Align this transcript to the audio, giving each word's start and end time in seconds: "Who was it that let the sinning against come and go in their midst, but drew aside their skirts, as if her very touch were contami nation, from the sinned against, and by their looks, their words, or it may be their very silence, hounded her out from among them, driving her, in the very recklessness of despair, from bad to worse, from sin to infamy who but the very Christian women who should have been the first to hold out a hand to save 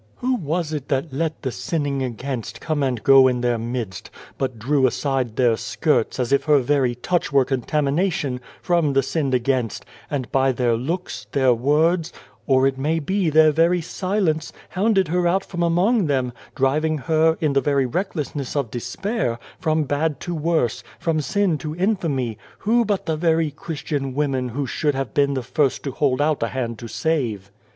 "Who 0.15 0.33
was 0.33 0.73
it 0.73 0.87
that 0.89 1.13
let 1.13 1.43
the 1.43 1.51
sinning 1.51 2.01
against 2.01 2.59
come 2.59 2.81
and 2.81 3.03
go 3.03 3.27
in 3.27 3.41
their 3.41 3.59
midst, 3.59 4.09
but 4.35 4.57
drew 4.57 4.87
aside 4.87 5.35
their 5.35 5.55
skirts, 5.55 6.19
as 6.19 6.33
if 6.33 6.45
her 6.45 6.57
very 6.57 6.95
touch 6.95 7.31
were 7.31 7.45
contami 7.45 7.93
nation, 7.93 8.41
from 8.63 8.93
the 8.93 9.03
sinned 9.03 9.35
against, 9.35 9.85
and 10.09 10.31
by 10.31 10.53
their 10.53 10.75
looks, 10.75 11.27
their 11.33 11.53
words, 11.53 12.11
or 12.47 12.65
it 12.65 12.79
may 12.79 12.97
be 12.97 13.29
their 13.29 13.51
very 13.51 13.79
silence, 13.79 14.51
hounded 14.69 15.09
her 15.09 15.27
out 15.27 15.45
from 15.45 15.61
among 15.61 16.07
them, 16.07 16.33
driving 16.55 16.97
her, 16.97 17.37
in 17.39 17.53
the 17.53 17.61
very 17.61 17.85
recklessness 17.85 18.55
of 18.55 18.71
despair, 18.71 19.37
from 19.59 19.83
bad 19.83 20.19
to 20.21 20.33
worse, 20.33 20.83
from 20.97 21.21
sin 21.21 21.59
to 21.59 21.75
infamy 21.75 22.39
who 22.57 22.83
but 22.83 23.05
the 23.05 23.15
very 23.15 23.51
Christian 23.51 24.15
women 24.15 24.49
who 24.49 24.65
should 24.65 24.95
have 24.95 25.13
been 25.13 25.35
the 25.35 25.43
first 25.43 25.83
to 25.83 25.91
hold 25.91 26.19
out 26.23 26.41
a 26.41 26.47
hand 26.47 26.79
to 26.79 26.87
save 26.87 27.51